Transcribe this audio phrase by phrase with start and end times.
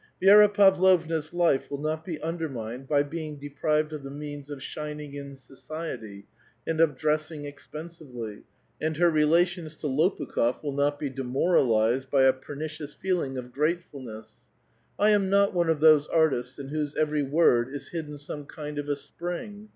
[0.19, 5.13] Vi6ra Pavlovna*s life will not be undermined by being deprived of the means of shining
[5.13, 6.25] in society
[6.65, 8.41] and of dressing expensively;
[8.81, 14.31] and her relations to Lopukh6f will not be demoralized by a" pernicious feeling of gratefulness."
[14.97, 18.79] I am not one of those artists in whose every word is hidden some kind
[18.79, 19.69] of a spring.